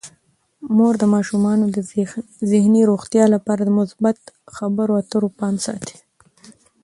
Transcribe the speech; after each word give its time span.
مور 0.75 0.93
د 0.99 1.03
ماشومانو 1.15 1.65
د 1.75 1.77
ذهني 2.51 2.81
روغتیا 2.91 3.25
لپاره 3.35 3.61
د 3.63 3.69
مثبت 3.79 4.17
خبرو 4.55 4.93
اترو 5.01 5.29
پام 5.39 5.55
ساتي. 5.65 5.95